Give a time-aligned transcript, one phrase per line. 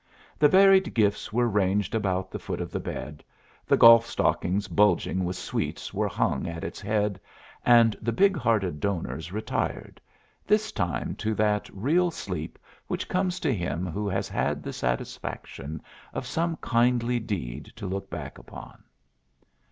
[0.39, 3.23] The varied gifts were ranged about the foot of the bed,
[3.67, 7.19] the golf stockings bulging with sweets were hung at its head,
[7.63, 10.01] and the big hearted donors retired,
[10.47, 15.83] this time to that real sleep which comes to him who has had the satisfaction
[16.15, 18.83] of some kindly deed to look back upon.